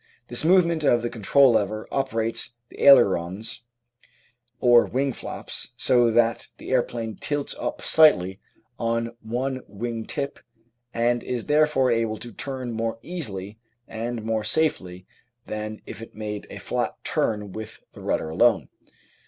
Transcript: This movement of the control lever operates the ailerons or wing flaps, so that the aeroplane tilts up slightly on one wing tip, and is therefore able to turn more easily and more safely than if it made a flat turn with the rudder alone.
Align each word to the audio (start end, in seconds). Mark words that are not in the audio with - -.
This 0.29 0.43
movement 0.43 0.83
of 0.83 1.03
the 1.03 1.11
control 1.11 1.51
lever 1.51 1.87
operates 1.91 2.55
the 2.69 2.81
ailerons 2.83 3.61
or 4.59 4.87
wing 4.87 5.13
flaps, 5.13 5.75
so 5.77 6.09
that 6.09 6.47
the 6.57 6.71
aeroplane 6.71 7.17
tilts 7.17 7.53
up 7.59 7.83
slightly 7.83 8.39
on 8.79 9.15
one 9.21 9.61
wing 9.67 10.07
tip, 10.07 10.39
and 10.91 11.23
is 11.23 11.45
therefore 11.45 11.91
able 11.91 12.17
to 12.17 12.33
turn 12.33 12.71
more 12.71 12.97
easily 13.03 13.59
and 13.87 14.23
more 14.23 14.43
safely 14.43 15.05
than 15.45 15.83
if 15.85 16.01
it 16.01 16.15
made 16.15 16.47
a 16.49 16.57
flat 16.57 16.95
turn 17.03 17.51
with 17.51 17.83
the 17.93 18.01
rudder 18.01 18.29
alone. 18.31 18.69